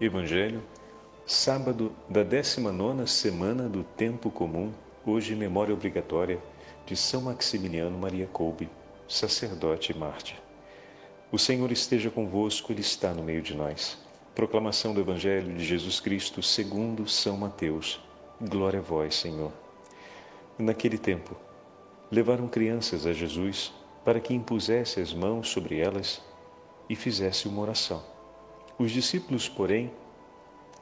[0.00, 0.62] Evangelho,
[1.26, 4.72] sábado da 19 semana do Tempo Comum,
[5.04, 6.42] hoje memória obrigatória
[6.86, 8.70] de São Maximiliano Maria Kolbe,
[9.06, 10.38] sacerdote e mártir.
[11.30, 13.98] O Senhor esteja convosco, Ele está no meio de nós.
[14.34, 18.00] Proclamação do Evangelho de Jesus Cristo segundo São Mateus.
[18.40, 19.52] Glória a vós, Senhor.
[20.58, 21.36] Naquele tempo,
[22.10, 23.70] levaram crianças a Jesus
[24.02, 26.22] para que impusesse as mãos sobre elas
[26.88, 28.02] e fizesse uma oração.
[28.80, 29.90] Os discípulos, porém,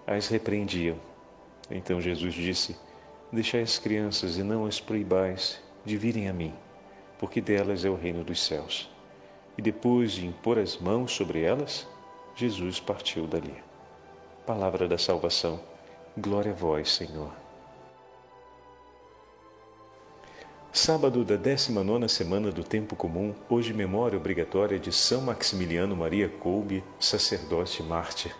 [0.07, 0.97] as repreendiam.
[1.69, 2.77] Então Jesus disse:
[3.33, 6.55] Deixai as crianças e não as proibais de virem a mim,
[7.19, 8.89] porque delas é o reino dos céus.
[9.59, 11.89] E depois de impor as mãos sobre elas,
[12.37, 13.57] Jesus partiu dali.
[14.47, 15.61] Palavra da salvação.
[16.17, 17.48] Glória a vós, Senhor.
[20.71, 26.85] Sábado da 19 semana do Tempo Comum, hoje memória obrigatória de São Maximiliano Maria Kolbe,
[27.01, 28.37] sacerdote mártir.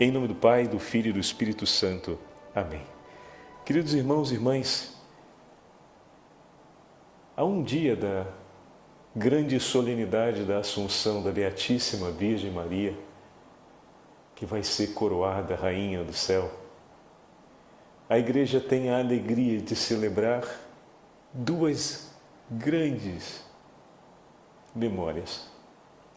[0.00, 2.18] Em nome do Pai, do Filho e do Espírito Santo.
[2.54, 2.82] Amém.
[3.66, 4.98] Queridos irmãos e irmãs,
[7.36, 8.26] há um dia da
[9.14, 12.98] grande solenidade da Assunção da Beatíssima Virgem Maria,
[14.34, 16.50] que vai ser coroada Rainha do Céu.
[18.08, 20.67] A Igreja tem a alegria de celebrar
[21.32, 22.10] duas
[22.50, 23.44] grandes
[24.74, 25.46] memórias.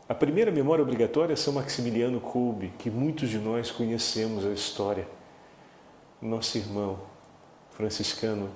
[0.08, 5.08] A primeira memória obrigatória é São Maximiliano Kolbe, que muitos de nós conhecemos a história.
[6.22, 7.00] Nosso irmão
[7.72, 8.50] franciscano,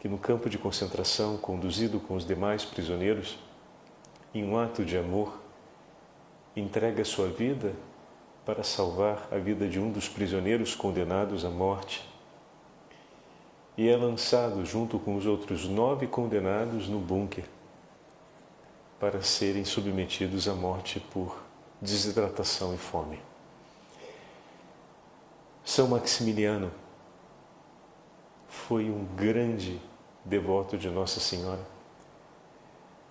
[0.00, 3.38] que no campo de concentração, conduzido com os demais prisioneiros,
[4.34, 5.40] em um ato de amor,
[6.54, 7.74] entrega sua vida
[8.44, 12.15] para salvar a vida de um dos prisioneiros condenados à morte
[13.76, 17.44] e é lançado junto com os outros nove condenados no bunker
[18.98, 21.44] para serem submetidos à morte por
[21.80, 23.20] desidratação e fome.
[25.64, 26.70] São Maximiliano
[28.48, 29.80] foi um grande
[30.24, 31.60] devoto de Nossa Senhora.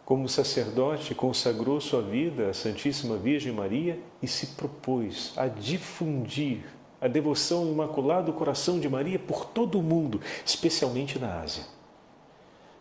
[0.04, 6.64] Como sacerdote, consagrou sua vida à Santíssima Virgem Maria e se propôs a difundir
[7.06, 11.64] a devoção ao Imaculado Coração de Maria por todo o mundo, especialmente na Ásia.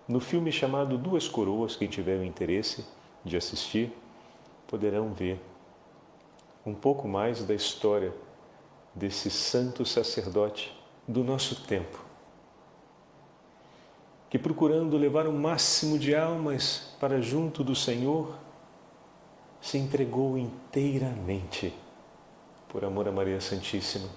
[0.08, 2.86] No filme chamado Duas Coroas, quem tiver o interesse
[3.22, 3.92] de assistir,
[4.66, 5.38] poderão ver
[6.64, 8.14] um pouco mais da história
[8.94, 10.74] desse santo sacerdote
[11.06, 12.02] do nosso tempo,
[14.30, 18.34] que procurando levar o máximo de almas para junto do Senhor,
[19.60, 21.74] se entregou inteiramente
[22.74, 24.08] por amor a Maria Santíssima,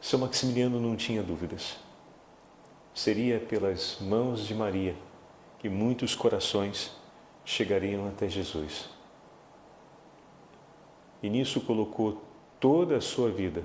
[0.00, 1.76] São Maximiliano não tinha dúvidas.
[2.92, 4.96] Seria pelas mãos de Maria
[5.60, 6.90] que muitos corações
[7.44, 8.90] chegariam até Jesus.
[11.22, 12.20] E nisso colocou
[12.58, 13.62] toda a sua vida,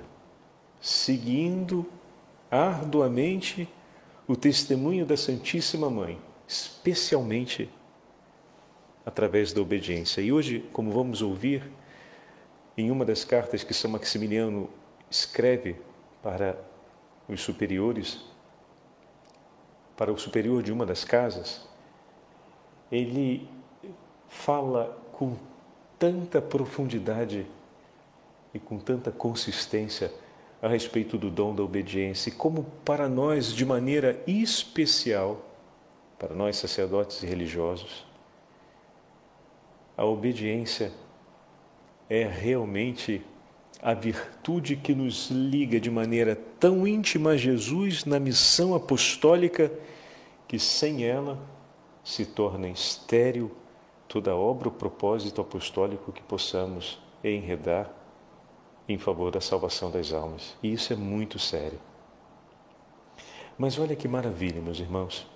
[0.80, 1.84] seguindo
[2.48, 3.68] arduamente
[4.28, 6.16] o testemunho da Santíssima Mãe,
[6.46, 7.68] especialmente
[9.04, 10.20] através da obediência.
[10.20, 11.68] E hoje, como vamos ouvir,
[12.78, 14.70] em uma das cartas que São Maximiliano
[15.10, 15.76] escreve
[16.22, 16.56] para
[17.28, 18.20] os superiores,
[19.96, 21.66] para o superior de uma das casas,
[22.90, 23.48] ele
[24.28, 25.36] fala com
[25.98, 27.44] tanta profundidade
[28.54, 30.12] e com tanta consistência
[30.62, 35.44] a respeito do dom da obediência, como para nós, de maneira especial,
[36.16, 38.06] para nós sacerdotes e religiosos,
[39.96, 40.92] a obediência
[42.08, 43.22] é realmente
[43.80, 49.70] a virtude que nos liga de maneira tão íntima a Jesus na missão apostólica
[50.48, 51.38] que sem ela
[52.02, 53.52] se torna estéril
[54.08, 57.92] toda obra ou propósito apostólico que possamos enredar
[58.88, 60.56] em favor da salvação das almas.
[60.62, 61.78] E isso é muito sério.
[63.58, 65.26] Mas olha que maravilha, meus irmãos.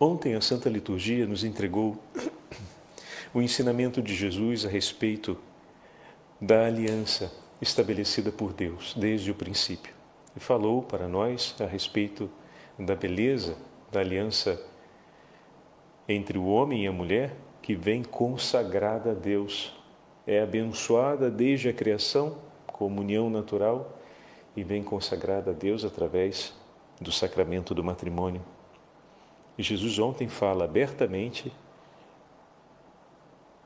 [0.00, 1.96] Ontem a Santa Liturgia nos entregou
[3.32, 5.38] o ensinamento de Jesus a respeito
[6.40, 9.92] da aliança estabelecida por Deus desde o princípio.
[10.34, 12.30] E falou para nós a respeito
[12.78, 13.56] da beleza
[13.92, 14.60] da aliança
[16.08, 19.76] entre o homem e a mulher que vem consagrada a Deus.
[20.26, 23.98] É abençoada desde a criação, comunhão natural,
[24.56, 26.54] e vem consagrada a Deus através
[27.00, 28.42] do sacramento do matrimônio.
[29.58, 31.52] E Jesus ontem fala abertamente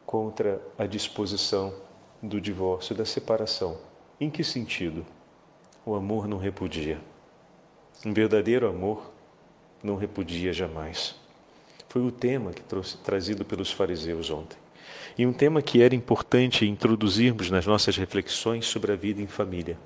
[0.05, 1.73] contra a disposição
[2.29, 3.79] do divórcio, da separação.
[4.21, 5.05] Em que sentido?
[5.85, 7.00] O amor não repudia.
[8.05, 9.11] Um verdadeiro amor
[9.82, 11.15] não repudia jamais.
[11.88, 14.56] Foi o tema que trouxe, trazido pelos fariseus ontem.
[15.17, 19.79] E um tema que era importante introduzirmos nas nossas reflexões sobre a vida em família.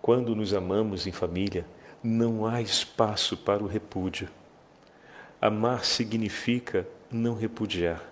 [0.00, 1.66] quando nos amamos em família,
[2.02, 4.28] não há espaço para o repúdio.
[5.40, 8.02] Amar significa não repudiar.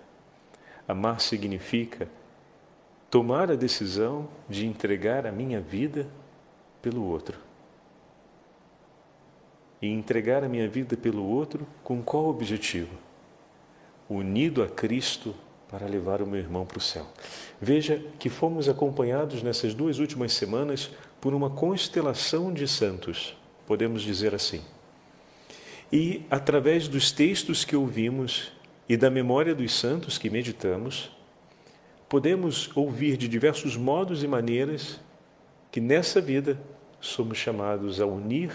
[0.87, 2.07] Amar significa
[3.09, 6.07] tomar a decisão de entregar a minha vida
[6.81, 7.37] pelo outro.
[9.81, 12.95] E entregar a minha vida pelo outro com qual objetivo?
[14.09, 15.35] Unido a Cristo
[15.69, 17.05] para levar o meu irmão para o céu.
[17.61, 20.89] Veja que fomos acompanhados nessas duas últimas semanas
[21.19, 24.61] por uma constelação de santos, podemos dizer assim.
[25.91, 28.51] E através dos textos que ouvimos
[28.87, 31.11] e da memória dos santos que meditamos,
[32.09, 34.99] podemos ouvir de diversos modos e maneiras
[35.71, 36.59] que nessa vida
[36.99, 38.51] somos chamados a unir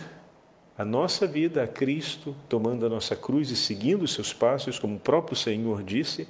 [0.77, 4.97] a nossa vida a Cristo, tomando a nossa cruz e seguindo os seus passos, como
[4.97, 6.27] o próprio Senhor disse,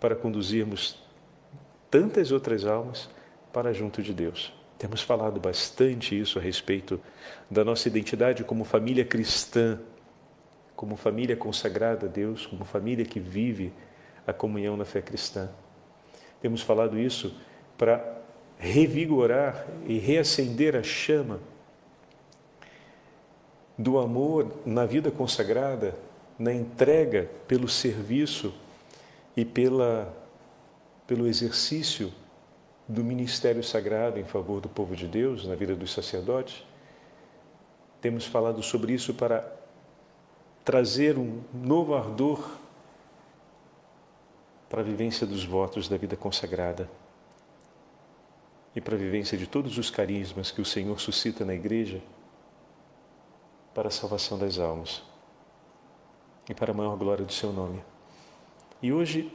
[0.00, 0.98] para conduzirmos
[1.88, 3.08] tantas outras almas
[3.52, 4.52] para junto de Deus.
[4.76, 7.00] Temos falado bastante isso a respeito
[7.48, 9.78] da nossa identidade como família cristã,
[10.74, 13.72] como família consagrada a Deus, como família que vive
[14.26, 15.48] a comunhão na fé cristã.
[16.42, 17.32] Temos falado isso
[17.78, 18.20] para
[18.58, 21.40] revigorar e reacender a chama
[23.78, 25.94] do amor na vida consagrada,
[26.38, 28.52] na entrega pelo serviço
[29.36, 30.12] e pela,
[31.06, 32.12] pelo exercício
[32.88, 36.64] do ministério sagrado em favor do povo de Deus, na vida dos sacerdotes.
[38.00, 39.48] Temos falado sobre isso para
[40.64, 42.61] trazer um novo ardor
[44.72, 46.90] para a vivência dos votos da vida consagrada
[48.74, 52.00] e para a vivência de todos os carismas que o Senhor suscita na igreja
[53.74, 55.02] para a salvação das almas
[56.48, 57.84] e para a maior glória do seu nome.
[58.80, 59.30] E hoje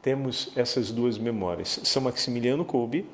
[0.00, 3.04] temos essas duas memórias, São Maximiliano Kolbe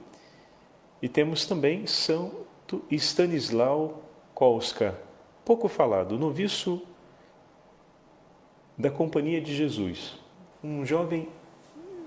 [1.00, 2.44] e temos também São
[2.90, 4.02] Stanislau
[4.34, 5.00] Kolska,
[5.46, 6.82] pouco falado, noviço
[8.76, 10.20] da Companhia de Jesus,
[10.62, 11.28] um jovem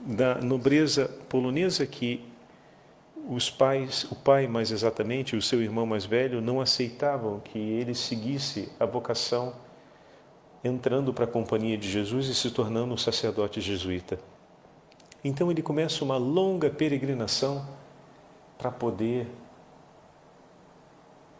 [0.05, 2.23] da nobreza polonesa que
[3.27, 7.95] os pais, o pai mais exatamente, o seu irmão mais velho, não aceitavam que ele
[7.95, 9.53] seguisse a vocação
[10.63, 14.19] entrando para a Companhia de Jesus e se tornando um sacerdote jesuíta.
[15.23, 17.67] Então ele começa uma longa peregrinação
[18.57, 19.27] para poder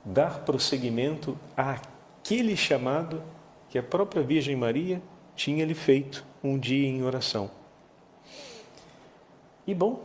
[0.04, 3.22] dar prosseguimento àquele chamado
[3.70, 5.02] que a própria Virgem Maria
[5.36, 7.50] tinha lhe feito um dia em oração.
[9.68, 10.04] E bom,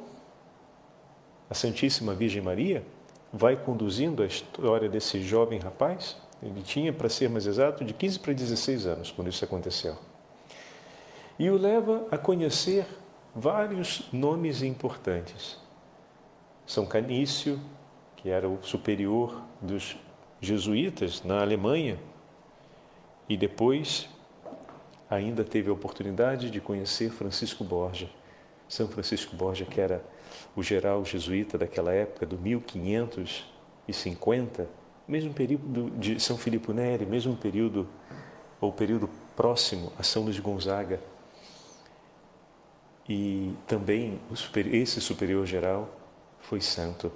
[1.49, 2.85] a Santíssima Virgem Maria
[3.33, 6.17] vai conduzindo a história desse jovem rapaz.
[6.43, 9.97] Ele tinha, para ser mais exato, de 15 para 16 anos quando isso aconteceu.
[11.39, 12.87] E o leva a conhecer
[13.35, 15.59] vários nomes importantes.
[16.67, 17.61] São Canício,
[18.17, 19.97] que era o superior dos
[20.41, 21.99] jesuítas na Alemanha,
[23.29, 24.09] e depois
[25.11, 28.09] ainda teve a oportunidade de conhecer Francisco Borja.
[28.69, 30.05] São Francisco Borja, que era
[30.55, 34.69] o geral jesuíta daquela época, do 1550,
[35.09, 37.89] mesmo período de São Filipe Neri, mesmo período,
[38.61, 41.01] ou período próximo a São Luís Gonzaga,
[43.09, 44.21] e também
[44.71, 45.93] esse superior geral
[46.39, 47.11] foi santo.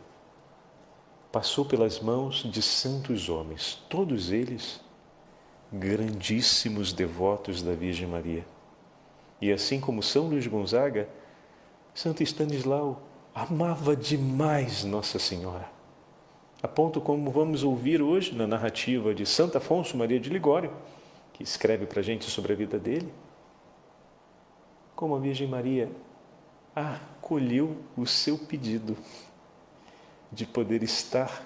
[1.30, 4.80] Passou pelas mãos de santos homens, todos eles
[5.78, 8.46] grandíssimos devotos da Virgem Maria.
[9.40, 11.08] E assim como São Luís Gonzaga,
[11.92, 13.02] Santo Stanislau
[13.34, 15.68] amava demais Nossa Senhora.
[16.62, 20.72] A ponto como vamos ouvir hoje na narrativa de Santo Afonso Maria de Ligório,
[21.32, 23.12] que escreve para a gente sobre a vida dele,
[24.94, 25.90] como a Virgem Maria
[26.74, 28.96] acolheu o seu pedido
[30.30, 31.44] de poder estar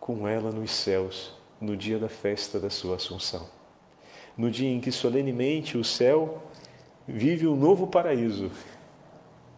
[0.00, 3.48] com ela nos céus no dia da festa da sua Assunção.
[4.36, 6.42] No dia em que solenemente o céu
[7.06, 8.50] vive um novo paraíso.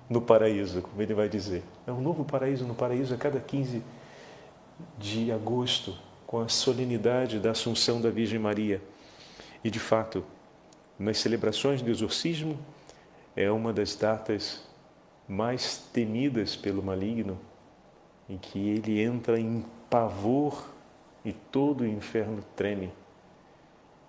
[0.08, 1.62] No paraíso, como ele vai dizer.
[1.86, 3.82] É um novo paraíso no paraíso a cada 15
[4.98, 8.80] de agosto, com a solenidade da Assunção da Virgem Maria.
[9.64, 10.24] E de fato,
[10.98, 12.58] nas celebrações do exorcismo,
[13.34, 14.62] é uma das datas
[15.28, 17.38] mais temidas pelo maligno,
[18.28, 20.64] em que ele entra em pavor
[21.28, 22.92] e todo o inferno treme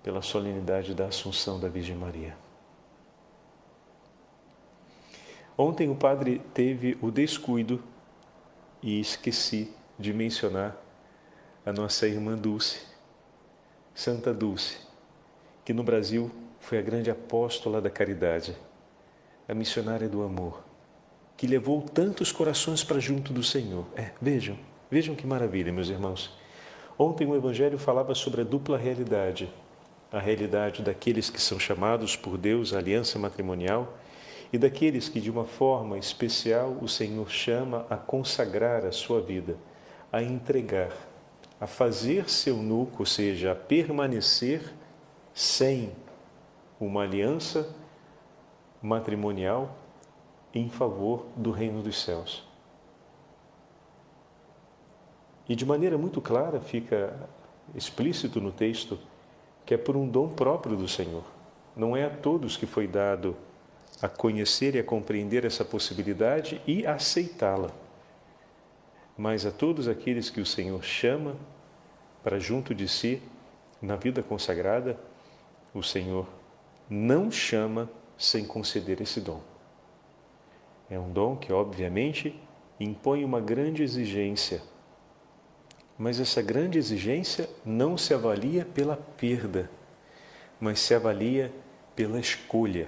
[0.02, 2.38] pela solenidade da Assunção da Virgem Maria.
[5.58, 7.84] Ontem o padre teve o descuido
[8.82, 10.78] e esqueci de mencionar
[11.66, 12.80] a nossa irmã Dulce,
[13.94, 14.78] Santa Dulce,
[15.66, 18.56] que no Brasil foi a grande apóstola da caridade
[19.48, 20.64] a missionária do amor,
[21.36, 23.88] que levou tantos corações para junto do Senhor.
[23.96, 24.56] É, vejam,
[24.92, 26.36] Vejam que maravilha, meus irmãos.
[27.02, 29.50] Ontem o Evangelho falava sobre a dupla realidade:
[30.12, 33.98] a realidade daqueles que são chamados por Deus à aliança matrimonial
[34.52, 39.56] e daqueles que, de uma forma especial, o Senhor chama a consagrar a sua vida,
[40.12, 40.92] a entregar,
[41.62, 44.74] a fazer seu nuco, ou seja, a permanecer
[45.34, 45.94] sem
[46.82, 47.74] uma aliança
[48.82, 49.74] matrimonial
[50.54, 52.49] em favor do reino dos céus.
[55.50, 57.28] E de maneira muito clara fica
[57.76, 59.00] explícito no texto
[59.66, 61.24] que é por um dom próprio do Senhor.
[61.76, 63.36] Não é a todos que foi dado
[64.02, 67.72] a conhecer e a compreender essa possibilidade e aceitá-la,
[69.18, 71.36] mas a todos aqueles que o Senhor chama
[72.24, 73.22] para junto de si
[73.82, 74.98] na vida consagrada,
[75.74, 76.28] o Senhor
[76.90, 79.42] não chama sem conceder esse dom.
[80.90, 82.40] É um dom que, obviamente,
[82.80, 84.62] impõe uma grande exigência,
[86.00, 89.70] mas essa grande exigência não se avalia pela perda,
[90.58, 91.52] mas se avalia
[91.94, 92.88] pela escolha.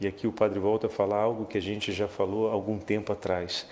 [0.00, 3.12] E aqui o Padre volta a falar algo que a gente já falou algum tempo
[3.12, 3.66] atrás.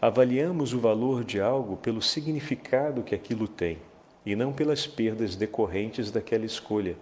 [0.00, 3.76] Avaliamos o valor de algo pelo significado que aquilo tem
[4.24, 6.96] e não pelas perdas decorrentes daquela escolha.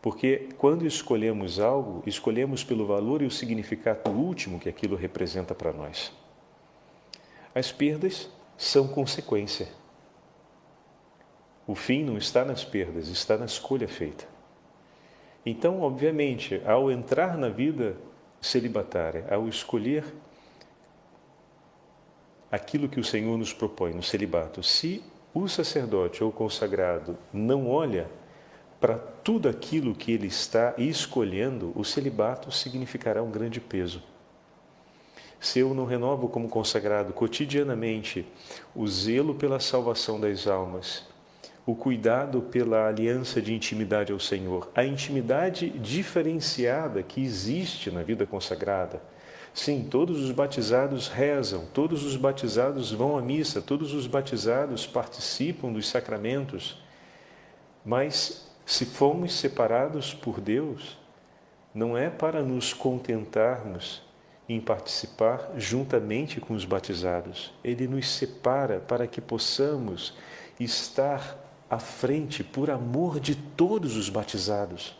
[0.00, 5.72] Porque quando escolhemos algo, escolhemos pelo valor e o significado último que aquilo representa para
[5.72, 6.12] nós.
[7.54, 9.81] As perdas são consequência.
[11.66, 14.24] O fim não está nas perdas, está na escolha feita.
[15.44, 17.96] Então, obviamente, ao entrar na vida
[18.40, 20.04] celibatária, ao escolher
[22.50, 25.02] aquilo que o Senhor nos propõe no celibato, se
[25.34, 28.08] o sacerdote ou consagrado não olha
[28.80, 34.02] para tudo aquilo que ele está escolhendo, o celibato significará um grande peso.
[35.40, 38.26] Se eu não renovo como consagrado cotidianamente
[38.74, 41.04] o zelo pela salvação das almas,
[41.64, 48.26] o cuidado pela aliança de intimidade ao Senhor, a intimidade diferenciada que existe na vida
[48.26, 49.00] consagrada.
[49.54, 55.70] Sim, todos os batizados rezam, todos os batizados vão à missa, todos os batizados participam
[55.70, 56.82] dos sacramentos,
[57.84, 60.98] mas se fomos separados por Deus,
[61.74, 64.02] não é para nos contentarmos
[64.48, 67.52] em participar juntamente com os batizados.
[67.62, 70.14] Ele nos separa para que possamos
[70.58, 71.38] estar
[71.72, 74.94] à frente por amor de todos os batizados.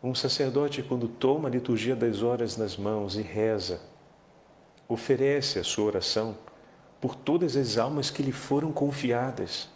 [0.00, 3.80] Um sacerdote, quando toma a liturgia das horas nas mãos e reza,
[4.86, 6.38] oferece a sua oração
[7.00, 9.68] por todas as almas que lhe foram confiadas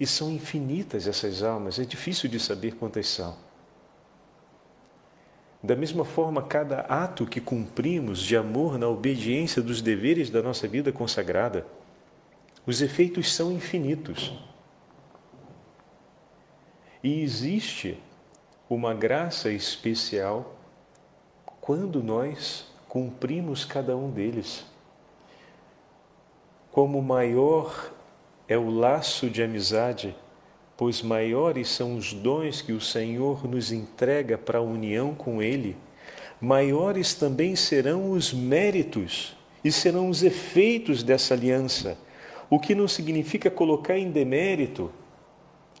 [0.00, 3.36] e são infinitas essas almas, é difícil de saber quantas são.
[5.62, 10.66] Da mesma forma, cada ato que cumprimos de amor na obediência dos deveres da nossa
[10.66, 11.64] vida consagrada,
[12.66, 14.32] os efeitos são infinitos.
[17.02, 17.98] E existe
[18.68, 20.56] uma graça especial
[21.60, 24.64] quando nós cumprimos cada um deles.
[26.72, 27.92] Como maior
[28.48, 30.16] é o laço de amizade,
[30.76, 35.76] pois maiores são os dons que o Senhor nos entrega para a união com Ele,
[36.40, 41.96] maiores também serão os méritos e serão os efeitos dessa aliança,
[42.48, 44.90] o que não significa colocar em demérito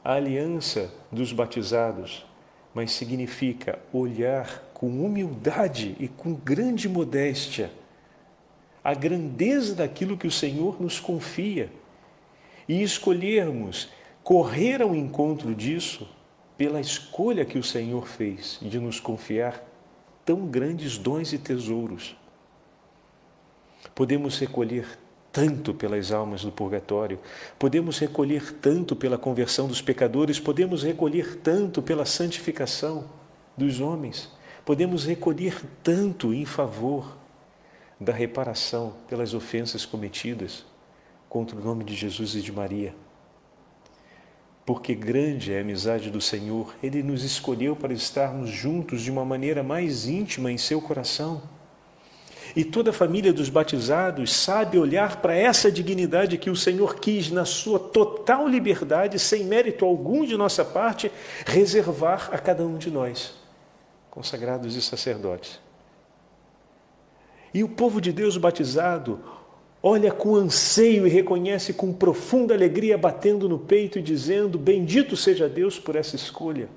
[0.04, 2.26] a aliança dos batizados,
[2.74, 7.70] mas significa olhar com humildade e com grande modéstia
[8.84, 11.72] a grandeza daquilo que o Senhor nos confia
[12.68, 13.88] e escolhermos
[14.22, 16.08] correr ao encontro disso
[16.56, 19.60] pela escolha que o Senhor fez de nos confiar
[20.24, 22.16] tão grandes dons e tesouros.
[23.94, 24.86] Podemos recolher
[25.36, 27.20] tanto pelas almas do purgatório,
[27.58, 33.04] podemos recolher tanto pela conversão dos pecadores, podemos recolher tanto pela santificação
[33.54, 34.30] dos homens,
[34.64, 37.18] podemos recolher tanto em favor
[38.00, 40.64] da reparação pelas ofensas cometidas
[41.28, 42.94] contra o nome de Jesus e de Maria.
[44.64, 49.24] Porque grande é a amizade do Senhor, Ele nos escolheu para estarmos juntos de uma
[49.24, 51.42] maneira mais íntima em seu coração.
[52.56, 57.30] E toda a família dos batizados sabe olhar para essa dignidade que o Senhor quis,
[57.30, 61.12] na sua total liberdade, sem mérito algum de nossa parte,
[61.44, 63.34] reservar a cada um de nós,
[64.10, 65.60] consagrados e sacerdotes.
[67.52, 69.20] E o povo de Deus batizado
[69.82, 75.46] olha com anseio e reconhece com profunda alegria, batendo no peito e dizendo: Bendito seja
[75.46, 76.70] Deus por essa escolha.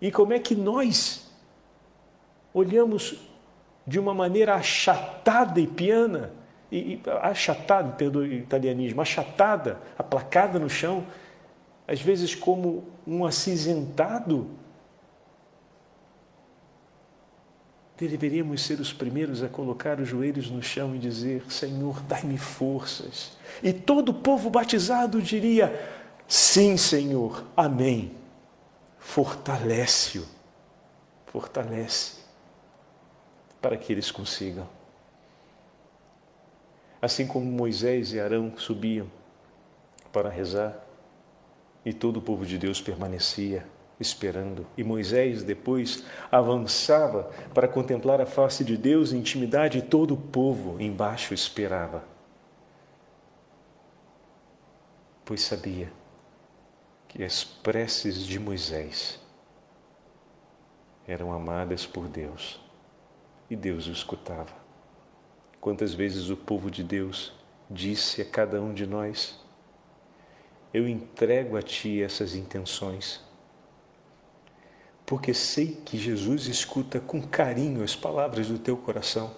[0.00, 1.28] E como é que nós
[2.54, 3.28] olhamos
[3.86, 6.32] de uma maneira achatada e piana
[6.70, 11.04] e, e achatada, perdoe o italianismo, achatada, aplacada no chão,
[11.86, 14.48] às vezes como um acinzentado.
[17.96, 23.36] Deveríamos ser os primeiros a colocar os joelhos no chão e dizer: Senhor, dai-me forças.
[23.62, 28.12] E todo o povo batizado diria: Sim, Senhor, amém.
[28.98, 30.24] Fortalece-o,
[31.26, 32.19] fortalece,
[33.60, 34.66] para que eles consigam.
[37.00, 39.10] Assim como Moisés e Arão subiam
[40.12, 40.86] para rezar,
[41.84, 43.66] e todo o povo de Deus permanecia
[43.98, 44.66] esperando.
[44.76, 50.16] E Moisés depois avançava para contemplar a face de Deus em intimidade, e todo o
[50.16, 52.04] povo embaixo esperava.
[55.24, 55.90] Pois sabia
[57.08, 59.18] que as preces de Moisés
[61.06, 62.60] eram amadas por Deus
[63.50, 64.54] e Deus o escutava.
[65.60, 67.32] Quantas vezes o povo de Deus
[67.68, 69.38] disse a cada um de nós:
[70.72, 73.20] Eu entrego a Ti essas intenções,
[75.04, 79.34] porque sei que Jesus escuta com carinho as palavras do teu coração.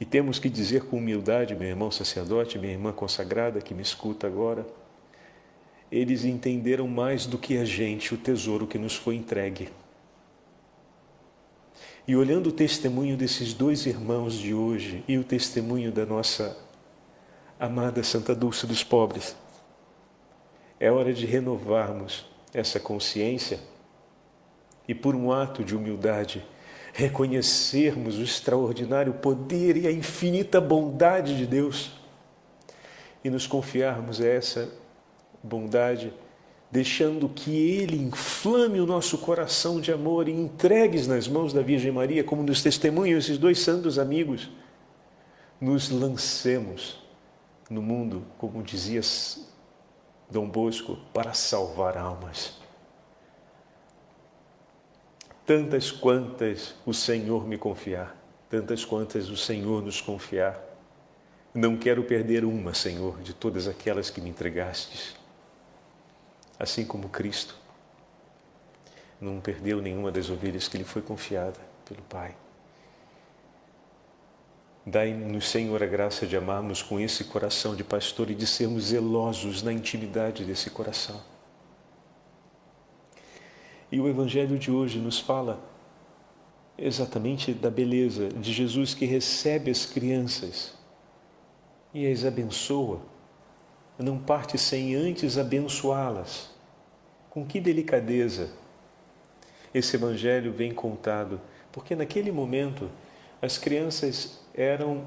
[0.00, 4.26] E temos que dizer com humildade, meu irmão sacerdote, minha irmã consagrada que me escuta
[4.26, 4.66] agora,
[5.92, 9.68] eles entenderam mais do que a gente o tesouro que nos foi entregue.
[12.06, 16.56] E olhando o testemunho desses dois irmãos de hoje e o testemunho da nossa
[17.60, 19.36] amada Santa Dulce dos Pobres,
[20.80, 23.60] é hora de renovarmos essa consciência
[24.88, 26.44] e, por um ato de humildade,
[26.92, 31.92] reconhecermos o extraordinário poder e a infinita bondade de Deus
[33.22, 34.68] e nos confiarmos a essa
[35.40, 36.12] bondade
[36.72, 41.92] deixando que Ele inflame o nosso coração de amor e entregues nas mãos da Virgem
[41.92, 44.48] Maria, como nos testemunham esses dois santos amigos,
[45.60, 46.98] nos lancemos
[47.68, 49.02] no mundo, como dizia
[50.30, 52.54] Dom Bosco, para salvar almas.
[55.44, 58.16] Tantas quantas o Senhor me confiar,
[58.48, 60.58] tantas quantas o Senhor nos confiar.
[61.52, 65.20] Não quero perder uma, Senhor, de todas aquelas que me entregastes
[66.62, 67.60] assim como Cristo
[69.20, 72.36] não perdeu nenhuma das ovelhas que lhe foi confiada pelo Pai.
[74.84, 79.62] Dai-nos, Senhor, a graça de amarmos com esse coração de pastor e de sermos zelosos
[79.62, 81.22] na intimidade desse coração.
[83.90, 85.62] E o Evangelho de hoje nos fala
[86.76, 90.74] exatamente da beleza de Jesus que recebe as crianças
[91.92, 93.02] e as abençoa,
[93.98, 96.51] não parte sem antes abençoá-las.
[97.32, 98.50] Com que delicadeza
[99.72, 101.40] esse evangelho vem contado,
[101.72, 102.90] porque naquele momento
[103.40, 105.06] as crianças eram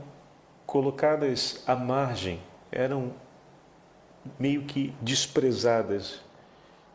[0.66, 3.14] colocadas à margem, eram
[4.40, 6.20] meio que desprezadas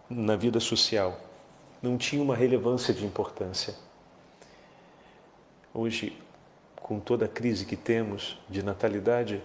[0.09, 1.17] na vida social,
[1.81, 3.77] não tinham uma relevância de importância.
[5.73, 6.21] Hoje,
[6.75, 9.41] com toda a crise que temos de natalidade,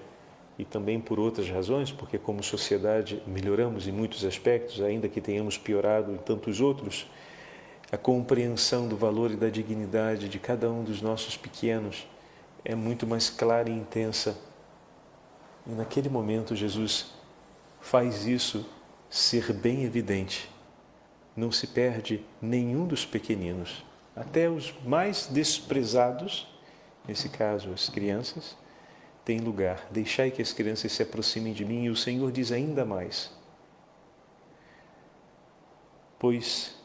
[0.57, 5.57] e também por outras razões, porque como sociedade melhoramos em muitos aspectos, ainda que tenhamos
[5.57, 7.07] piorado em tantos outros,
[7.91, 12.07] a compreensão do valor e da dignidade de cada um dos nossos pequenos
[12.63, 14.37] é muito mais clara e intensa.
[15.67, 17.13] E naquele momento Jesus
[17.79, 18.65] faz isso
[19.09, 20.49] ser bem evidente.
[21.35, 26.47] Não se perde nenhum dos pequeninos, até os mais desprezados,
[27.07, 28.57] nesse caso as crianças,
[29.25, 29.87] tem lugar.
[29.89, 31.85] Deixai que as crianças se aproximem de mim.
[31.85, 33.31] E o Senhor diz ainda mais:
[36.19, 36.75] Pois,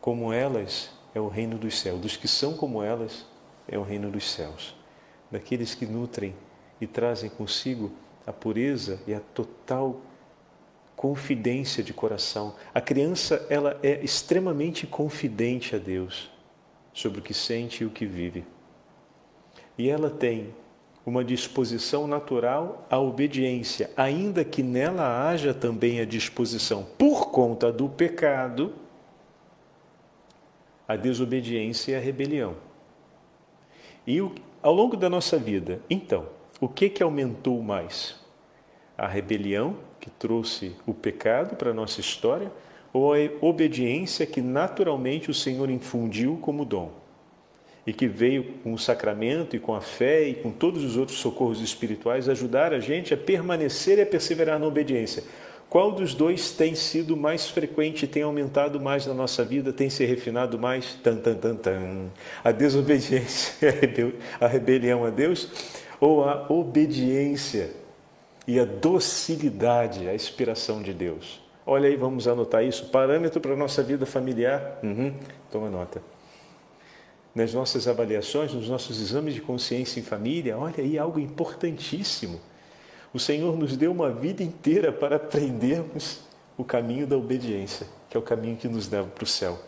[0.00, 3.26] como elas é o reino dos céus, dos que são como elas
[3.68, 4.74] é o reino dos céus,
[5.30, 6.34] daqueles que nutrem
[6.80, 7.92] e trazem consigo
[8.26, 10.00] a pureza e a total
[10.94, 12.54] confidência de coração.
[12.72, 16.30] A criança, ela é extremamente confidente a Deus
[16.92, 18.44] sobre o que sente e o que vive.
[19.76, 20.54] E ela tem
[21.04, 27.88] uma disposição natural à obediência, ainda que nela haja também a disposição, por conta do
[27.88, 28.72] pecado,
[30.86, 32.54] a desobediência e a rebelião.
[34.06, 34.18] E
[34.62, 36.26] ao longo da nossa vida, então,
[36.60, 38.16] o que que aumentou mais?
[38.96, 42.52] A rebelião, que trouxe o pecado para a nossa história,
[42.92, 47.01] ou a obediência que naturalmente o Senhor infundiu como dom?
[47.86, 51.18] E que veio com o sacramento e com a fé e com todos os outros
[51.18, 55.24] socorros espirituais ajudar a gente a permanecer e a perseverar na obediência.
[55.68, 60.04] Qual dos dois tem sido mais frequente, tem aumentado mais na nossa vida, tem se
[60.04, 60.98] refinado mais?
[61.02, 62.10] Tan, tan, tan, tan.
[62.44, 63.54] A desobediência,
[64.38, 65.48] a rebelião a Deus
[65.98, 67.70] ou a obediência
[68.46, 71.40] e a docilidade à inspiração de Deus?
[71.64, 72.90] Olha aí, vamos anotar isso.
[72.90, 74.78] Parâmetro para a nossa vida familiar.
[74.82, 75.14] Uhum,
[75.50, 76.11] toma nota.
[77.34, 82.38] Nas nossas avaliações, nos nossos exames de consciência em família, olha aí algo importantíssimo
[83.12, 86.20] o Senhor nos deu uma vida inteira para aprendermos
[86.56, 89.58] o caminho da obediência, que é o caminho que nos leva para o céu.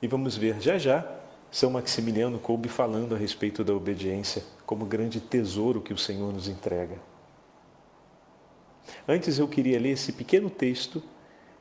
[0.00, 1.06] E vamos ver já já
[1.50, 6.48] São Maximiliano Kolbe falando a respeito da obediência como grande tesouro que o Senhor nos
[6.48, 6.96] entrega.
[9.06, 11.02] Antes eu queria ler esse pequeno texto,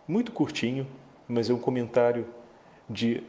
[0.08, 0.88] muito curtinho,
[1.28, 2.26] mas é um comentário
[2.90, 3.22] de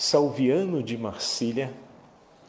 [0.00, 1.74] Salviano de Marcília,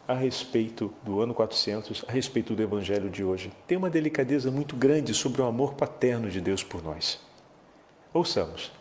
[0.08, 3.52] a respeito do ano 400, a respeito do Evangelho de hoje.
[3.66, 7.20] Tem uma delicadeza muito grande sobre o amor paterno de Deus por nós.
[8.14, 8.72] Ouçamos.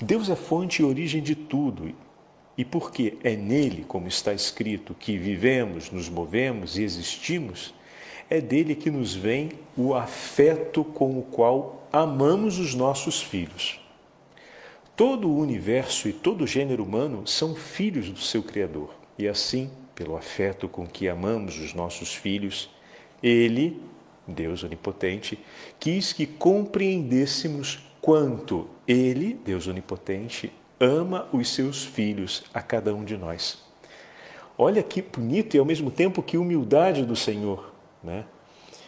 [0.00, 1.92] Deus é fonte e origem de tudo,
[2.56, 7.74] e porque é nele, como está escrito, que vivemos, nos movemos e existimos,
[8.30, 13.80] é dele que nos vem o afeto com o qual amamos os nossos filhos.
[14.94, 19.70] Todo o universo e todo o gênero humano são filhos do seu Criador, e assim
[19.94, 22.68] pelo afeto com que amamos os nossos filhos,
[23.22, 23.80] Ele,
[24.26, 25.38] Deus Onipotente,
[25.80, 33.16] quis que compreendêssemos quanto Ele, Deus Onipotente, ama os seus filhos, a cada um de
[33.16, 33.62] nós.
[34.58, 38.24] Olha que bonito e ao mesmo tempo que humildade do Senhor, né?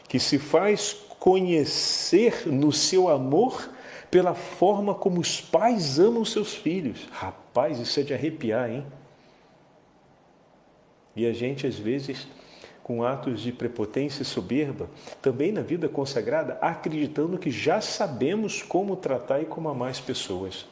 [0.09, 3.71] que se faz conhecer no seu amor
[4.15, 7.09] pela forma como os pais amam seus filhos.
[7.11, 8.87] Rapaz, isso é de arrepiar, hein?
[11.17, 12.29] E a gente, às vezes,
[12.85, 14.89] com atos de prepotência e soberba,
[15.21, 20.65] também na vida consagrada, acreditando que já sabemos como tratar e como amar as pessoas.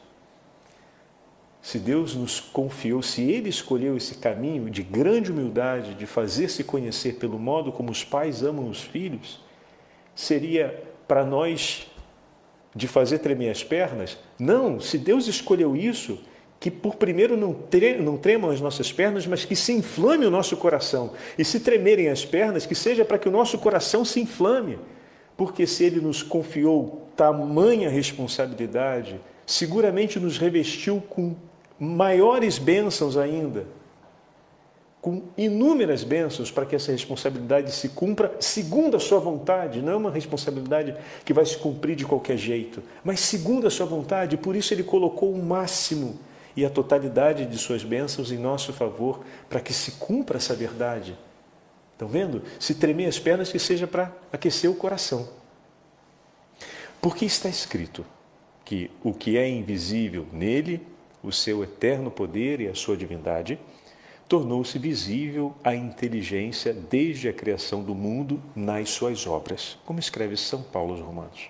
[1.61, 7.15] Se Deus nos confiou, se Ele escolheu esse caminho de grande humildade, de fazer-se conhecer
[7.15, 9.41] pelo modo como os pais amam os filhos,
[10.15, 11.91] seria para nós
[12.75, 14.17] de fazer tremer as pernas?
[14.39, 16.19] Não, se Deus escolheu isso,
[16.59, 20.31] que por primeiro não, tre não tremam as nossas pernas, mas que se inflame o
[20.31, 21.11] nosso coração.
[21.37, 24.79] E se tremerem as pernas, que seja para que o nosso coração se inflame.
[25.35, 31.35] Porque se Ele nos confiou tamanha responsabilidade, seguramente nos revestiu com
[31.77, 33.67] maiores bênçãos ainda,
[35.03, 39.81] com inúmeras bênçãos para que essa responsabilidade se cumpra segundo a sua vontade.
[39.81, 43.85] Não é uma responsabilidade que vai se cumprir de qualquer jeito, mas segundo a sua
[43.85, 44.37] vontade.
[44.37, 46.17] Por isso Ele colocou o máximo
[46.55, 51.17] e a totalidade de suas bênçãos em nosso favor, para que se cumpra essa verdade.
[51.91, 52.41] Estão vendo?
[52.57, 55.27] Se tremer as pernas, que seja para aquecer o coração.
[57.01, 58.05] Porque está escrito
[58.63, 60.81] que o que é invisível nele,
[61.21, 63.59] o seu eterno poder e a sua divindade,
[64.27, 70.61] tornou-se visível a inteligência desde a criação do mundo nas suas obras, como escreve São
[70.61, 71.49] Paulo aos Romanos.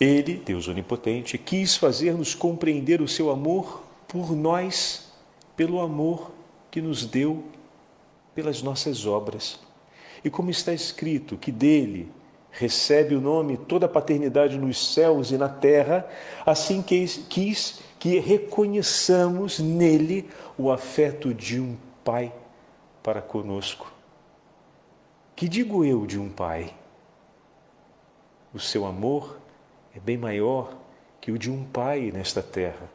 [0.00, 5.12] Ele, Deus onipotente, quis fazer-nos compreender o seu amor por nós,
[5.56, 6.32] pelo amor
[6.70, 7.44] que nos deu
[8.34, 9.60] pelas nossas obras.
[10.24, 12.10] E como está escrito, que dele
[12.50, 16.06] recebe o nome toda a paternidade nos céus e na terra,
[16.44, 22.34] assim quis, quis que reconheçamos nele o afeto de um pai
[23.00, 23.92] para conosco.
[25.36, 26.74] Que digo eu de um pai?
[28.52, 29.38] O seu amor
[29.94, 30.76] é bem maior
[31.20, 32.90] que o de um pai nesta terra.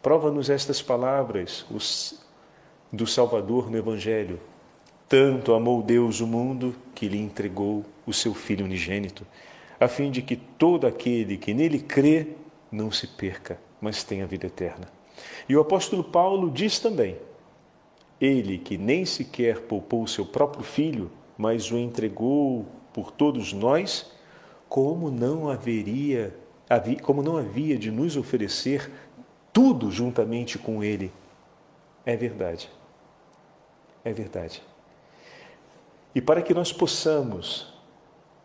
[0.00, 1.66] Prova-nos estas palavras
[2.90, 4.40] do Salvador no Evangelho.
[5.06, 9.26] Tanto amou Deus o mundo que lhe entregou o seu Filho unigênito,
[9.78, 12.28] a fim de que todo aquele que nele crê
[12.72, 14.88] não se perca, mas tenha vida eterna.
[15.48, 17.16] E o apóstolo Paulo diz também:
[18.20, 24.10] Ele que nem sequer poupou o seu próprio filho, mas o entregou por todos nós,
[24.68, 26.34] como não haveria,
[27.02, 28.90] como não havia de nos oferecer
[29.52, 31.12] tudo juntamente com ele.
[32.04, 32.70] É verdade.
[34.04, 34.62] É verdade.
[36.14, 37.74] E para que nós possamos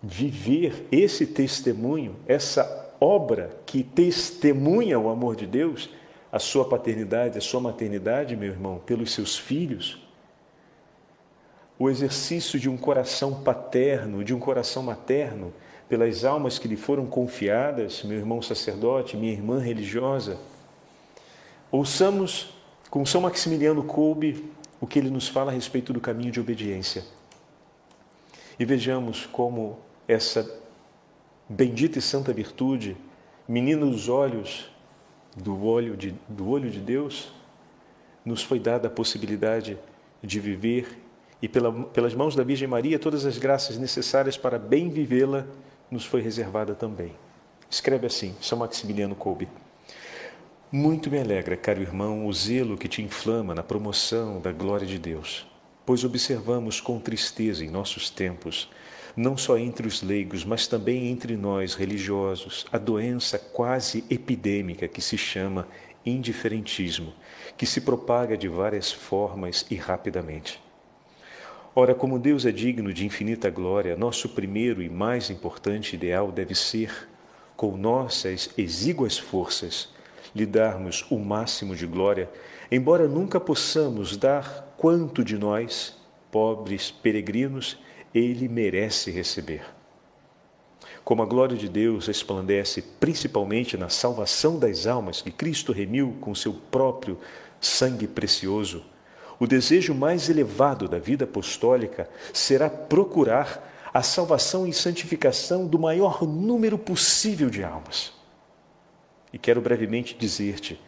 [0.01, 5.89] viver esse testemunho, essa obra que testemunha o amor de Deus,
[6.31, 10.07] a sua paternidade, a sua maternidade, meu irmão, pelos seus filhos,
[11.79, 15.51] o exercício de um coração paterno, de um coração materno,
[15.89, 20.37] pelas almas que lhe foram confiadas, meu irmão sacerdote, minha irmã religiosa.
[21.71, 22.53] Ouçamos
[22.89, 27.03] com São Maximiliano Kolbe o que ele nos fala a respeito do caminho de obediência.
[28.59, 30.60] E vejamos como essa
[31.51, 32.95] bendita e santa virtude,
[33.47, 34.69] menina dos olhos
[35.35, 37.31] do olho de, do olho de Deus,
[38.23, 39.77] nos foi dada a possibilidade
[40.23, 40.97] de viver
[41.41, 45.45] e pela, pelas mãos da Virgem Maria todas as graças necessárias para bem vivê-la
[45.89, 47.11] nos foi reservada também.
[47.69, 49.47] Escreve assim, São Maximiliano Kolbe.
[50.71, 54.97] Muito me alegra, caro irmão, o zelo que te inflama na promoção da glória de
[54.97, 55.45] Deus,
[55.85, 58.69] pois observamos com tristeza em nossos tempos,
[59.15, 65.01] não só entre os leigos, mas também entre nós religiosos, a doença quase epidêmica que
[65.01, 65.67] se chama
[66.05, 67.13] indiferentismo,
[67.57, 70.61] que se propaga de várias formas e rapidamente.
[71.73, 76.53] Ora, como Deus é digno de infinita glória, nosso primeiro e mais importante ideal deve
[76.53, 77.07] ser,
[77.55, 79.89] com nossas exíguas forças,
[80.35, 82.29] lhe darmos o máximo de glória,
[82.71, 85.95] embora nunca possamos dar quanto de nós,
[86.31, 87.77] pobres peregrinos,
[88.13, 89.63] ele merece receber.
[91.03, 96.35] Como a glória de Deus resplandece principalmente na salvação das almas que Cristo remiu com
[96.35, 97.17] seu próprio
[97.59, 98.83] sangue precioso,
[99.39, 106.23] o desejo mais elevado da vida apostólica será procurar a salvação e santificação do maior
[106.23, 108.13] número possível de almas.
[109.33, 110.79] E quero brevemente dizer-te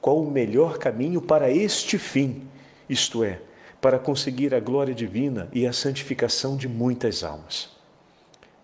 [0.00, 2.48] qual o melhor caminho para este fim,
[2.88, 3.40] isto é,
[3.80, 7.70] para conseguir a glória divina e a santificação de muitas almas.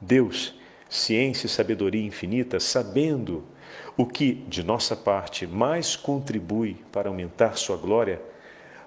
[0.00, 0.54] Deus,
[0.88, 3.44] ciência e sabedoria infinita, sabendo
[3.96, 8.20] o que, de nossa parte, mais contribui para aumentar sua glória,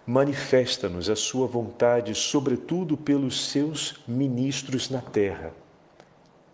[0.06, 5.54] manifesta-nos a sua vontade, sobretudo pelos seus ministros na terra,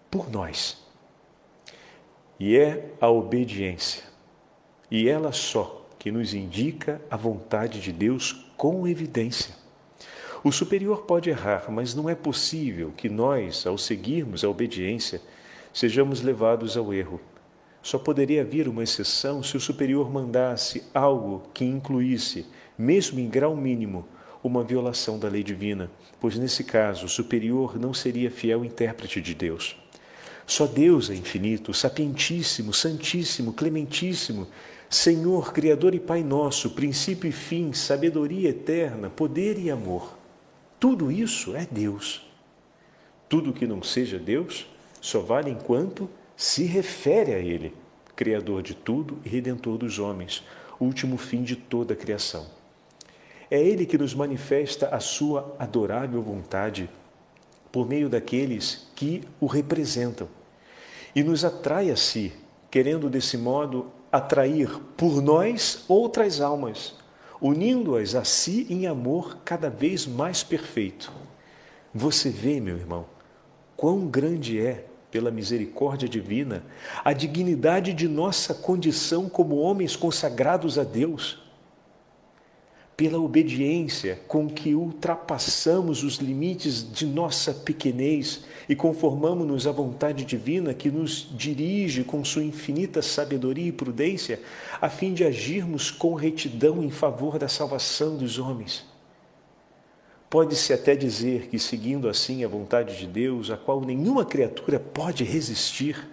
[0.09, 0.83] por nós
[2.39, 4.03] e é a obediência,
[4.91, 9.55] e ela só, que nos indica a vontade de Deus com evidência.
[10.43, 15.21] O superior pode errar, mas não é possível que nós, ao seguirmos a obediência,
[15.73, 17.21] sejamos levados ao erro.
[17.81, 22.45] Só poderia haver uma exceção se o superior mandasse algo que incluísse,
[22.77, 24.05] mesmo em grau mínimo,
[24.43, 29.33] uma violação da lei divina, pois nesse caso o superior não seria fiel intérprete de
[29.33, 29.77] Deus.
[30.45, 34.49] Só Deus é infinito, sapientíssimo, santíssimo, clementíssimo,
[34.89, 40.21] Senhor, Criador e Pai nosso, princípio e fim, sabedoria eterna, poder e amor.
[40.83, 42.29] Tudo isso é Deus.
[43.29, 44.67] Tudo que não seja Deus
[44.99, 47.73] só vale enquanto se refere a Ele,
[48.17, 50.43] Criador de tudo e Redentor dos homens,
[50.77, 52.47] último fim de toda a criação.
[53.49, 56.89] É Ele que nos manifesta a sua adorável vontade
[57.71, 60.27] por meio daqueles que o representam
[61.15, 62.33] e nos atrai a si,
[62.69, 64.67] querendo desse modo atrair
[64.97, 67.01] por nós outras almas,
[67.43, 71.11] unindo-as a si em amor cada vez mais perfeito.
[71.93, 73.05] Você vê, meu irmão,
[73.75, 76.63] quão grande é, pela misericórdia divina,
[77.03, 81.42] a dignidade de nossa condição como homens consagrados a Deus
[82.95, 90.73] pela obediência com que ultrapassamos os limites de nossa pequenez e conformamos-nos à vontade divina
[90.73, 94.39] que nos dirige com sua infinita sabedoria e prudência,
[94.79, 98.85] a fim de agirmos com retidão em favor da salvação dos homens.
[100.29, 105.23] Pode-se até dizer que, seguindo assim a vontade de Deus, a qual nenhuma criatura pode
[105.23, 106.09] resistir,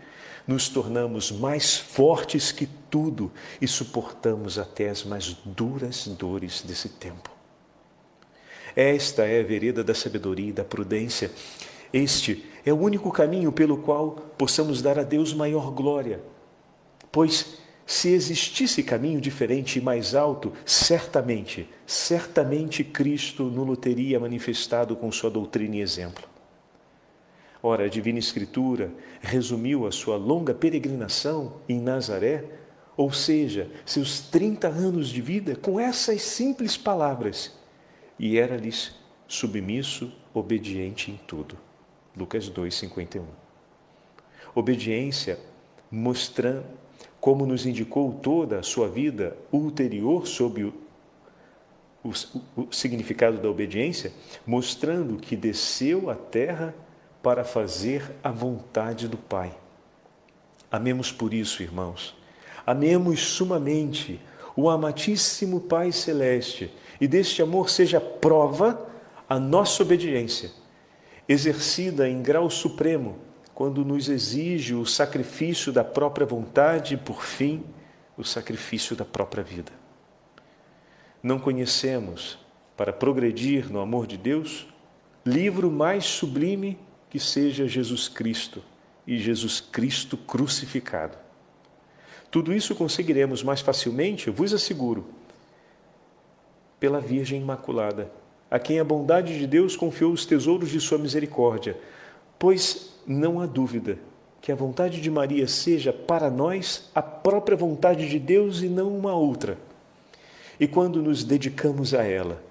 [0.51, 7.31] nos tornamos mais fortes que tudo e suportamos até as mais duras dores desse tempo.
[8.75, 11.31] Esta é a vereda da sabedoria e da prudência.
[11.93, 16.21] Este é o único caminho pelo qual possamos dar a Deus maior glória.
[17.13, 25.13] Pois, se existisse caminho diferente e mais alto, certamente, certamente Cristo no teria manifestado com
[25.13, 26.30] sua doutrina e exemplo.
[27.63, 32.45] Ora, a Divina Escritura resumiu a sua longa peregrinação em Nazaré,
[32.97, 37.59] ou seja, seus 30 anos de vida, com essas simples palavras:
[38.19, 38.95] e era-lhes
[39.29, 41.57] submisso, obediente em tudo.
[42.17, 43.25] Lucas 2:51.
[44.55, 45.39] Obediência
[45.91, 46.65] mostrando
[47.21, 50.75] como nos indicou toda a sua vida ulterior sobre o,
[52.03, 52.11] o,
[52.57, 54.13] o significado da obediência,
[54.47, 56.75] mostrando que desceu à terra
[57.23, 59.57] para fazer a vontade do Pai.
[60.71, 62.17] Amemos por isso, irmãos.
[62.67, 64.21] Amemos sumamente
[64.57, 68.89] o amatíssimo Pai Celeste e deste amor seja prova
[69.29, 70.51] a nossa obediência,
[71.29, 73.19] exercida em grau supremo,
[73.55, 77.65] quando nos exige o sacrifício da própria vontade e, por fim,
[78.17, 79.73] o sacrifício da própria vida.
[81.23, 82.39] Não conhecemos,
[82.77, 84.67] para progredir no amor de Deus,
[85.25, 86.79] livro mais sublime
[87.11, 88.63] que seja Jesus Cristo,
[89.07, 91.19] e Jesus Cristo crucificado.
[92.31, 95.05] Tudo isso conseguiremos mais facilmente, vos asseguro,
[96.79, 98.11] pela Virgem Imaculada,
[98.49, 101.77] a quem a bondade de Deus confiou os tesouros de sua misericórdia,
[102.39, 103.99] pois não há dúvida
[104.41, 108.97] que a vontade de Maria seja para nós a própria vontade de Deus e não
[108.97, 109.59] uma outra.
[110.59, 112.43] E quando nos dedicamos a ela,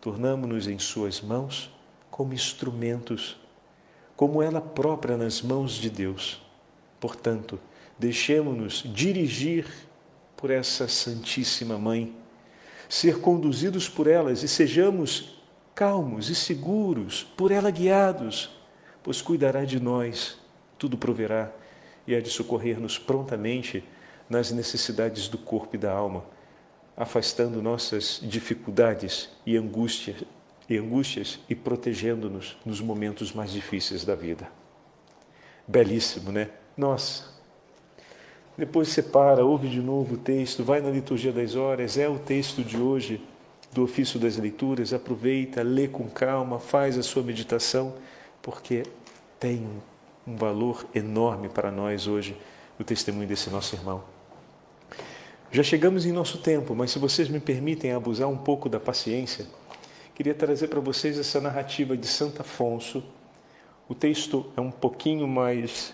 [0.00, 1.70] tornamos-nos em suas mãos
[2.10, 3.36] como instrumentos,
[4.16, 6.42] como ela própria nas mãos de Deus.
[7.00, 7.58] Portanto,
[7.98, 9.66] deixemos-nos dirigir
[10.36, 12.14] por essa Santíssima Mãe,
[12.88, 15.42] ser conduzidos por elas e sejamos
[15.74, 18.50] calmos e seguros, por ela guiados,
[19.02, 20.38] pois cuidará de nós,
[20.78, 21.50] tudo proverá
[22.06, 23.82] e há de socorrer-nos prontamente
[24.28, 26.24] nas necessidades do corpo e da alma,
[26.96, 30.22] afastando nossas dificuldades e angústias
[30.68, 34.48] e angústias e protegendo-nos nos momentos mais difíceis da vida.
[35.66, 36.50] Belíssimo, né?
[36.76, 37.34] Nossa,
[38.56, 42.62] depois separa, ouve de novo o texto, vai na liturgia das horas, é o texto
[42.62, 43.20] de hoje
[43.72, 47.94] do ofício das leituras, aproveita, lê com calma, faz a sua meditação,
[48.40, 48.84] porque
[49.40, 49.66] tem
[50.26, 52.36] um valor enorme para nós hoje
[52.78, 54.04] o testemunho desse nosso irmão.
[55.50, 59.46] Já chegamos em nosso tempo, mas se vocês me permitem abusar um pouco da paciência,
[60.14, 63.02] queria trazer para vocês essa narrativa de Santo Afonso.
[63.88, 65.92] O texto é um pouquinho mais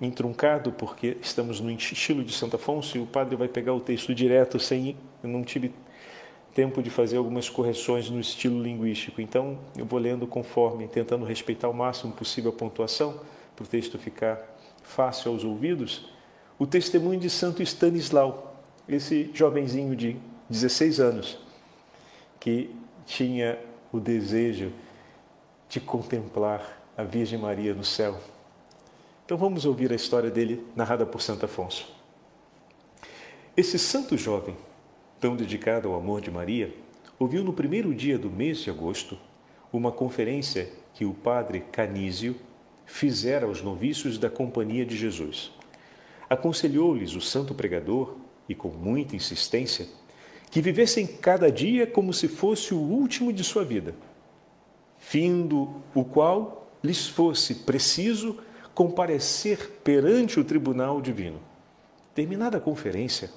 [0.00, 4.14] entruncado, porque estamos no estilo de Santo Afonso e o padre vai pegar o texto
[4.14, 4.96] direto sem.
[5.22, 5.70] Eu não tive
[6.54, 11.68] tempo de fazer algumas correções no estilo linguístico, então eu vou lendo conforme, tentando respeitar
[11.68, 13.20] o máximo possível a pontuação,
[13.54, 14.40] para o texto ficar
[14.82, 16.10] fácil aos ouvidos.
[16.58, 20.16] O testemunho de Santo Stanislau, esse jovenzinho de
[20.48, 21.38] 16 anos,
[22.40, 22.74] que
[23.06, 23.58] tinha
[23.92, 24.72] o desejo
[25.68, 28.20] de contemplar a Virgem Maria no céu
[29.30, 31.86] então vamos ouvir a história dele narrada por Santo Afonso.
[33.56, 34.56] Esse santo jovem,
[35.20, 36.74] tão dedicado ao amor de Maria,
[37.16, 39.16] ouviu no primeiro dia do mês de agosto
[39.72, 42.34] uma conferência que o padre Canísio
[42.84, 45.52] fizera aos noviços da Companhia de Jesus.
[46.28, 48.16] Aconselhou-lhes o santo pregador,
[48.48, 49.86] e com muita insistência,
[50.50, 53.94] que vivessem cada dia como se fosse o último de sua vida,
[54.98, 58.38] findo o qual lhes fosse preciso
[58.74, 61.40] comparecer perante o tribunal divino.
[62.14, 63.30] Terminada a conferência,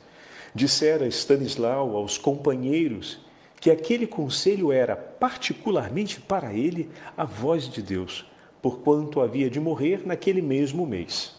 [0.56, 3.20] dissera Stanislau aos companheiros
[3.60, 8.26] que aquele conselho era particularmente para ele a voz de Deus,
[8.62, 11.36] porquanto havia de morrer naquele mesmo mês.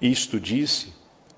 [0.00, 0.94] Isto disse,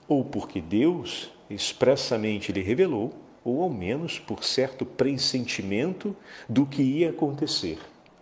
[0.06, 3.12] ou porque Deus expressamente lhe revelou,
[3.44, 6.14] ou ao menos por certo pressentimento
[6.48, 7.78] do que ia acontecer.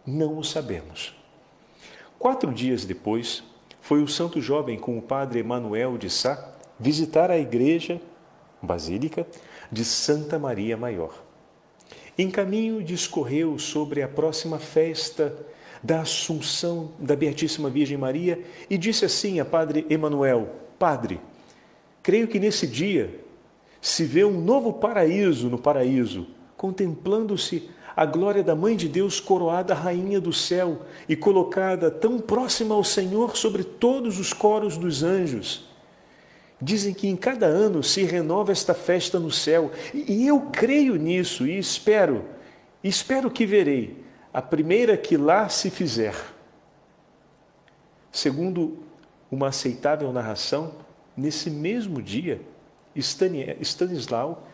[0.07, 1.15] Não o sabemos.
[2.19, 3.43] Quatro dias depois,
[3.81, 8.01] foi o santo jovem com o padre Emanuel de Sá visitar a igreja
[8.61, 9.27] basílica
[9.71, 11.23] de Santa Maria Maior.
[12.19, 15.37] Em caminho discorreu sobre a próxima festa
[15.83, 21.21] da Assunção da Beatíssima Virgem Maria e disse assim a padre Emanuel: Padre,
[22.07, 23.19] creio que nesse dia
[23.81, 29.75] se vê um novo paraíso no paraíso, contemplando-se a glória da Mãe de Deus coroada
[29.75, 35.69] rainha do céu e colocada tão próxima ao Senhor sobre todos os coros dos anjos.
[36.63, 41.45] Dizem que em cada ano se renova esta festa no céu, e eu creio nisso
[41.45, 42.25] e espero,
[42.85, 43.97] espero que verei
[44.33, 46.15] a primeira que lá se fizer.
[48.13, 48.79] Segundo
[49.29, 50.86] uma aceitável narração,
[51.17, 52.41] nesse mesmo dia,
[52.95, 54.47] Stanislau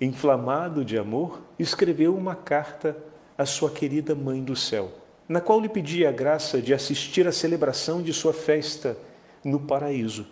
[0.00, 2.96] inflamado de amor, escreveu uma carta
[3.36, 4.90] à sua querida Mãe do Céu,
[5.28, 8.96] na qual lhe pedia a graça de assistir à celebração de sua festa
[9.44, 10.26] no paraíso.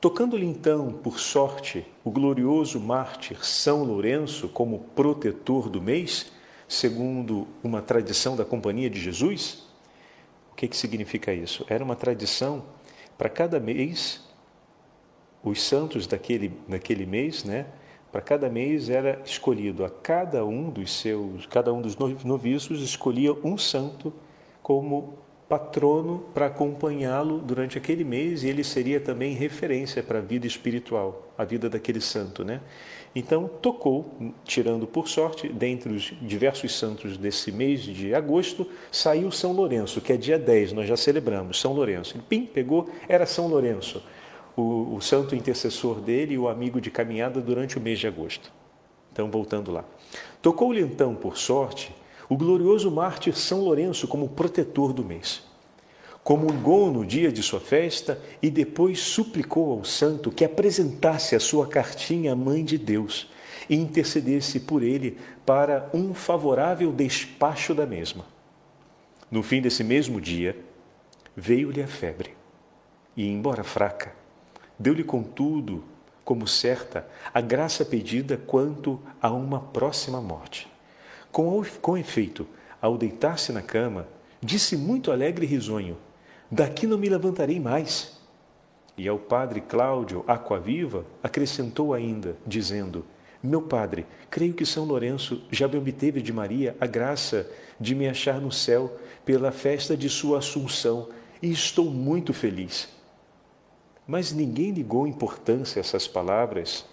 [0.00, 6.30] Tocando-lhe então, por sorte, o glorioso mártir São Lourenço como protetor do mês,
[6.68, 9.64] segundo uma tradição da Companhia de Jesus,
[10.52, 11.64] o que, que significa isso?
[11.68, 12.62] Era uma tradição
[13.18, 14.24] para cada mês,
[15.42, 17.66] os santos daquele, daquele mês, né,
[18.12, 23.32] para cada mês era escolhido a cada um dos seus, cada um dos noviços escolhia
[23.44, 24.14] um santo
[24.62, 25.18] como
[25.48, 31.32] patrono para acompanhá-lo durante aquele mês e ele seria também referência para a vida espiritual,
[31.38, 32.60] a vida daquele santo, né?
[33.14, 39.52] Então tocou, tirando por sorte, dentre os diversos santos desse mês de agosto, saiu São
[39.52, 42.14] Lourenço, que é dia 10, nós já celebramos São Lourenço.
[42.14, 44.02] Ele, pim, pegou, era São Lourenço
[44.58, 48.52] o, o santo intercessor dele e o amigo de caminhada durante o mês de agosto.
[49.12, 49.84] Então, voltando lá.
[50.42, 51.94] Tocou-lhe então, por sorte,
[52.28, 55.42] o glorioso mártir São Lourenço como protetor do mês.
[56.22, 61.66] Comungou no dia de sua festa e depois suplicou ao santo que apresentasse a sua
[61.66, 63.30] cartinha à Mãe de Deus
[63.68, 65.16] e intercedesse por ele
[65.46, 68.26] para um favorável despacho da mesma.
[69.30, 70.56] No fim desse mesmo dia,
[71.34, 72.34] veio-lhe a febre
[73.16, 74.12] e, embora fraca,
[74.78, 75.82] deu-lhe, contudo,
[76.24, 80.68] como certa, a graça pedida quanto a uma próxima morte.
[81.30, 82.46] Com, com efeito,
[82.80, 84.06] ao deitar-se na cama,
[84.40, 85.96] disse muito alegre e risonho:
[86.50, 88.18] Daqui não me levantarei mais.
[88.96, 93.04] E ao padre Cláudio Aquaviva acrescentou ainda, dizendo:
[93.42, 97.48] Meu padre, creio que São Lourenço já me obteve de Maria a graça
[97.78, 101.08] de me achar no céu pela festa de sua Assunção
[101.40, 102.88] e estou muito feliz.
[104.06, 106.86] Mas ninguém ligou importância a essas palavras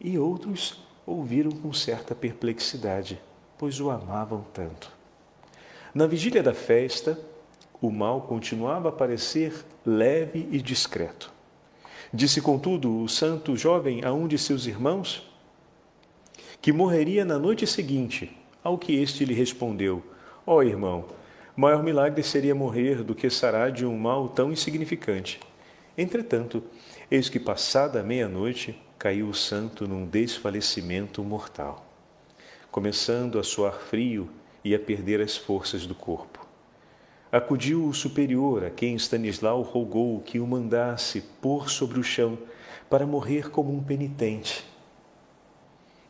[0.00, 3.20] e outros ouviram com certa perplexidade,
[3.58, 4.90] pois o amavam tanto.
[5.94, 7.18] Na vigília da festa,
[7.80, 11.32] o mal continuava a parecer leve e discreto.
[12.12, 15.26] Disse, contudo, o santo jovem a um de seus irmãos
[16.60, 20.02] que morreria na noite seguinte, ao que este lhe respondeu:
[20.44, 21.04] Ó oh, irmão,
[21.54, 25.38] maior milagre seria morrer do que sarar de um mal tão insignificante.
[25.96, 26.62] Entretanto,
[27.10, 31.85] eis que passada meia-noite, caiu o santo num desfalecimento mortal,
[32.76, 34.28] começando a suar frio
[34.62, 36.46] e a perder as forças do corpo.
[37.32, 42.36] Acudiu o superior, a quem Stanislau rogou que o mandasse pôr sobre o chão
[42.90, 44.62] para morrer como um penitente.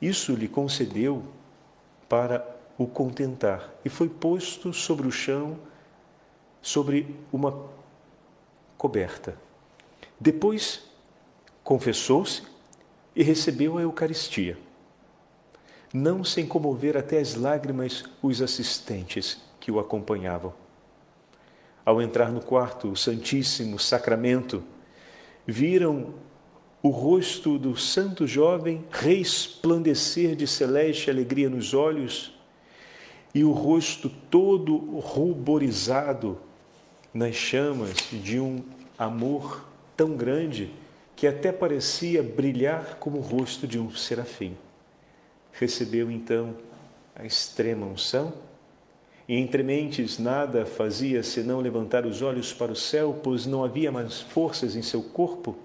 [0.03, 1.23] Isso lhe concedeu
[2.09, 2.45] para
[2.77, 5.57] o contentar e foi posto sobre o chão,
[6.61, 7.65] sobre uma
[8.77, 9.39] coberta.
[10.19, 10.83] Depois
[11.63, 12.43] confessou-se
[13.15, 14.66] e recebeu a Eucaristia.
[15.93, 20.53] Não sem comover até as lágrimas os assistentes que o acompanhavam.
[21.85, 24.63] Ao entrar no quarto, o Santíssimo Sacramento,
[25.47, 26.15] viram
[26.83, 32.33] o rosto do santo jovem resplandecer de celeste alegria nos olhos
[33.35, 36.39] e o rosto todo ruborizado
[37.13, 38.63] nas chamas de um
[38.99, 39.65] amor
[39.97, 40.73] tão grande
[41.15, 44.57] que até parecia brilhar como o rosto de um serafim.
[45.59, 46.55] Recebeu então
[47.15, 48.33] a extrema unção
[49.29, 53.91] e entre mentes nada fazia senão levantar os olhos para o céu, pois não havia
[53.91, 55.57] mais forças em seu corpo,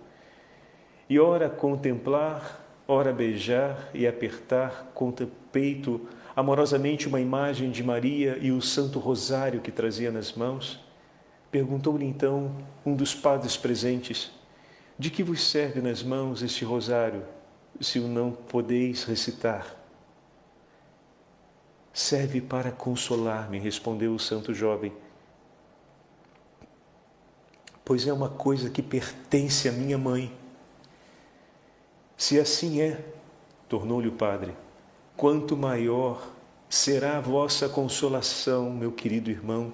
[1.08, 8.38] e ora contemplar, ora beijar e apertar contra o peito amorosamente uma imagem de Maria
[8.42, 10.80] e o Santo Rosário que trazia nas mãos
[11.52, 14.32] Perguntou-lhe então um dos padres presentes:
[14.98, 17.24] De que vos serve nas mãos este rosário,
[17.82, 19.81] se o não podeis recitar?
[21.94, 24.94] Serve para consolar-me, respondeu o santo jovem,
[27.84, 30.34] pois é uma coisa que pertence à minha mãe.
[32.16, 33.04] Se assim é,
[33.68, 34.56] tornou-lhe o padre,
[35.18, 36.30] quanto maior
[36.70, 39.74] será a vossa consolação, meu querido irmão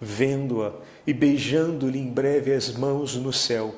[0.00, 0.72] vendo-a
[1.06, 3.74] e beijando-lhe em breve as mãos no céu.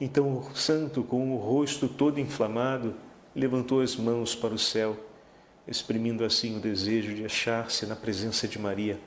[0.00, 2.94] Então o santo, com o rosto todo inflamado,
[3.36, 4.96] levantou as mãos para o céu,
[5.66, 8.98] exprimindo assim o desejo de achar-se na presença de Maria.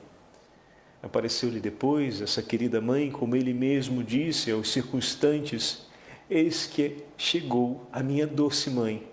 [1.02, 5.86] Apareceu-lhe depois essa querida mãe, como ele mesmo disse aos circunstantes:
[6.28, 9.06] Eis que chegou a minha doce mãe.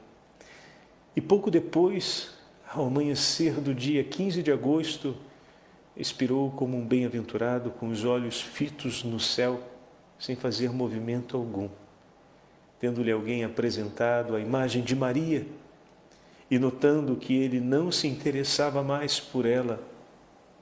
[1.16, 2.32] E pouco depois,
[2.68, 5.16] ao amanhecer do dia 15 de agosto,
[5.96, 9.62] expirou como um bem-aventurado com os olhos fitos no céu,
[10.18, 11.70] sem fazer movimento algum.
[12.80, 15.46] Tendo-lhe alguém apresentado a imagem de Maria
[16.54, 19.82] e notando que ele não se interessava mais por ela,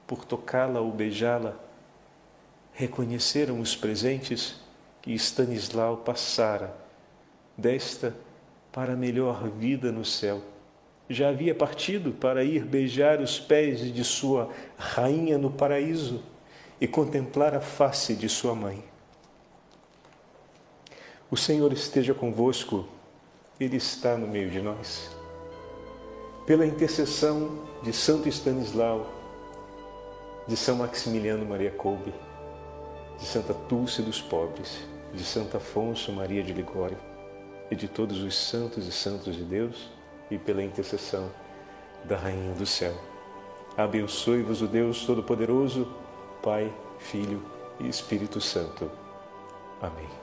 [0.06, 1.54] por tocá-la ou beijá-la,
[2.72, 4.58] reconheceram os presentes
[5.02, 6.74] que Stanislau passara
[7.54, 8.16] desta
[8.72, 10.42] para a melhor vida no céu
[11.10, 16.22] já havia partido para ir beijar os pés de sua rainha no paraíso
[16.80, 18.82] e contemplar a face de sua mãe.
[21.30, 22.88] O Senhor esteja convosco,
[23.60, 25.21] Ele está no meio de nós.
[26.46, 27.50] Pela intercessão
[27.82, 29.06] de Santo Stanislau,
[30.46, 32.12] de São Maximiliano Maria Kolbe,
[33.18, 34.80] de Santa Túlcia dos Pobres,
[35.14, 36.98] de Santo Afonso Maria de Ligório
[37.70, 39.88] e de todos os santos e santos de Deus,
[40.30, 41.30] e pela intercessão
[42.04, 42.94] da Rainha do Céu.
[43.76, 45.88] Abençoe-vos o Deus Todo-Poderoso,
[46.42, 47.42] Pai, Filho
[47.80, 48.90] e Espírito Santo.
[49.80, 50.21] Amém.